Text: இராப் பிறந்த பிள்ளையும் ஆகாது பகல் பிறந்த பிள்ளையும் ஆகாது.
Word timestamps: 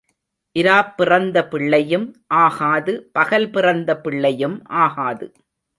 இராப் 0.55 0.97
பிறந்த 0.97 1.47
பிள்ளையும் 1.47 2.07
ஆகாது 2.41 3.09
பகல் 3.11 3.49
பிறந்த 3.49 3.99
பிள்ளையும் 4.01 4.57
ஆகாது. 4.65 5.27